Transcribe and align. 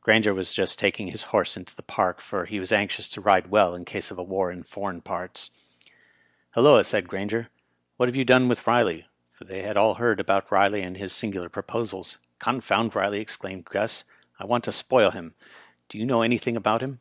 Grainger 0.00 0.32
was 0.32 0.54
just 0.54 0.78
taking 0.78 1.08
his 1.08 1.24
horse 1.34 1.56
into 1.56 1.74
the 1.74 1.82
Park, 1.82 2.20
for 2.20 2.44
he 2.44 2.60
was 2.60 2.70
anxious 2.70 3.08
to 3.08 3.20
ride 3.20 3.48
well 3.50 3.74
in 3.74 3.84
case 3.84 4.12
of 4.12 4.16
a 4.16 4.22
war 4.22 4.48
in 4.48 4.62
foreign 4.62 5.00
parts." 5.00 5.50
Hnlloa 6.54 6.74
1" 6.74 6.84
said 6.84 7.08
Grainger," 7.08 7.50
what 7.96 8.08
have 8.08 8.14
you 8.14 8.24
done 8.24 8.46
with 8.46 8.62
Eiley?" 8.62 9.06
For 9.32 9.42
they 9.42 9.62
had 9.62 9.76
all. 9.76 9.94
heard 9.94 10.20
about 10.20 10.46
Eiley 10.50 10.84
and 10.86 10.98
his 10.98 11.12
singular 11.12 11.48
proposals." 11.48 12.18
Confound 12.38 12.92
Eiley!" 12.92 13.18
exclaimed 13.22 13.64
Gus. 13.64 14.04
"I 14.38 14.44
want 14.44 14.62
to 14.64 14.70
spoil 14.72 15.10
him. 15.10 15.34
Do 15.88 15.98
you 15.98 16.06
know 16.06 16.22
anything 16.22 16.54
about 16.54 16.80
him?" 16.80 17.00